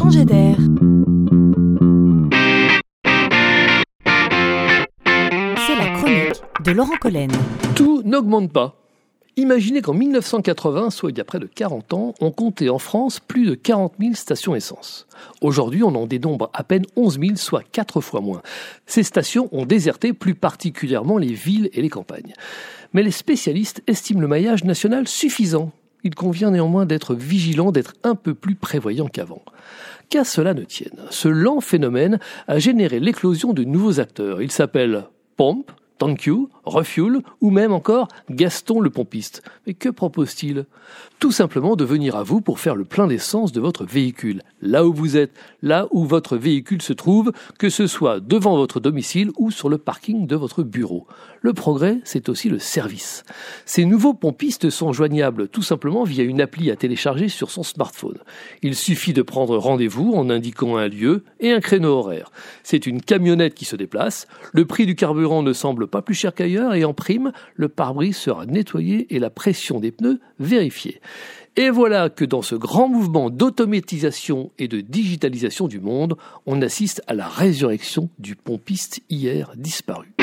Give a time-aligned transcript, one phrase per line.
[0.00, 0.56] changer d'air.
[5.66, 7.30] C'est la chronique de Laurent Collen.
[7.74, 8.76] Tout n'augmente pas.
[9.36, 13.20] Imaginez qu'en 1980, soit il y a près de 40 ans, on comptait en France
[13.20, 15.06] plus de 40 000 stations essence.
[15.42, 18.40] Aujourd'hui, on en dénombre à peine 11 000, soit 4 fois moins.
[18.86, 22.32] Ces stations ont déserté plus particulièrement les villes et les campagnes.
[22.94, 25.72] Mais les spécialistes estiment le maillage national suffisant.
[26.04, 29.42] Il convient néanmoins d'être vigilant, d'être un peu plus prévoyant qu'avant.
[30.08, 34.42] Qu'à cela ne tienne, ce lent phénomène a généré l'éclosion de nouveaux acteurs.
[34.42, 35.04] Ils s'appellent
[35.36, 35.70] Pompe,
[36.00, 39.42] Thank You, Refuel ou même encore Gaston le pompiste.
[39.66, 40.64] Mais que propose-t-il?
[41.18, 44.86] Tout simplement de venir à vous pour faire le plein d'essence de votre véhicule, là
[44.86, 49.30] où vous êtes, là où votre véhicule se trouve, que ce soit devant votre domicile
[49.36, 51.06] ou sur le parking de votre bureau.
[51.42, 53.24] Le progrès, c'est aussi le service.
[53.66, 58.18] Ces nouveaux pompistes sont joignables tout simplement via une appli à télécharger sur son smartphone.
[58.62, 62.30] Il suffit de prendre rendez-vous en indiquant un lieu et un créneau horaire.
[62.62, 66.34] C'est une camionnette qui se déplace, le prix du carburant ne semble pas plus cher
[66.34, 71.00] qu'ailleurs et en prime, le pare-brise sera nettoyé et la pression des pneus vérifiée.
[71.56, 77.02] Et voilà que dans ce grand mouvement d'automatisation et de digitalisation du monde, on assiste
[77.06, 80.14] à la résurrection du pompiste hier disparu.